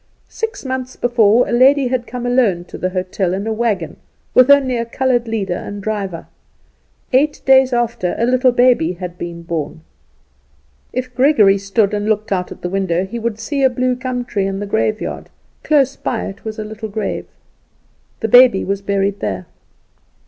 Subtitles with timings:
[0.29, 3.97] Six months before a lady had come alone to the hotel in a wagon,
[4.33, 6.25] with only a coloured leader and driver.
[7.13, 9.81] Eight days after a little baby had been born.
[10.91, 14.25] If Gregory stood up and looked out at the window he would see a bluegum
[14.25, 15.29] tree in the graveyard;
[15.61, 17.27] close by it was a little grave.
[18.21, 19.45] The baby was buried there.